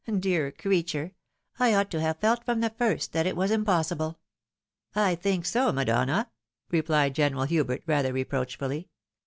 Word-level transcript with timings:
Dear 0.19 0.51
creature! 0.51 1.11
I 1.59 1.75
ought 1.75 1.91
tp 1.91 1.99
have 1.99 2.17
felt 2.17 2.43
from 2.43 2.59
the 2.61 2.71
first 2.71 3.13
that 3.13 3.27
it 3.27 3.35
was 3.35 3.51
impossible."" 3.51 4.17
I 4.95 5.13
think 5.13 5.45
so, 5.45 5.71
madonna," 5.71 6.31
replied 6.71 7.13
General 7.13 7.43
Hubert, 7.43 7.83
rather 7.85 8.11
reproachfully. 8.11 8.89